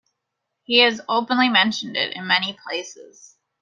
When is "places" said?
2.65-3.37